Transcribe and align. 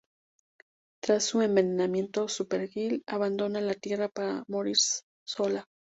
Tras 0.99 1.25
su 1.25 1.43
envenenamiento, 1.43 2.27
Supergirl 2.27 3.03
abandona 3.05 3.61
la 3.61 3.75
Tierra 3.75 4.09
para 4.09 4.43
morir 4.47 4.77
sola. 5.23 5.67